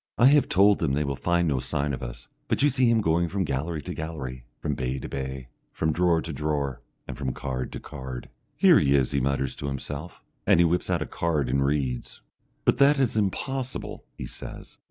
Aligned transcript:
I 0.17 0.25
have 0.29 0.49
told 0.49 0.79
them 0.79 0.93
they 0.93 1.03
will 1.03 1.15
find 1.15 1.47
no 1.47 1.59
sign 1.59 1.93
of 1.93 2.01
us, 2.01 2.27
but 2.47 2.63
you 2.63 2.69
see 2.69 2.89
him 2.89 3.01
going 3.01 3.29
from 3.29 3.43
gallery 3.43 3.83
to 3.83 3.93
gallery, 3.93 4.45
from 4.59 4.73
bay 4.73 4.97
to 4.97 5.07
bay, 5.07 5.49
from 5.71 5.93
drawer 5.93 6.23
to 6.23 6.33
drawer, 6.33 6.81
and 7.07 7.15
from 7.15 7.33
card 7.35 7.71
to 7.73 7.79
card. 7.79 8.27
"Here 8.57 8.79
he 8.79 8.95
is!" 8.95 9.11
he 9.11 9.19
mutters 9.19 9.53
to 9.57 9.67
himself, 9.67 10.23
and 10.47 10.59
he 10.59 10.63
whips 10.65 10.89
out 10.89 11.03
a 11.03 11.05
card 11.05 11.49
and 11.49 11.63
reads. 11.63 12.21
"But 12.65 12.79
that 12.79 12.99
is 12.99 13.15
impossible!" 13.15 14.03
he 14.17 14.25
says.... 14.25 14.79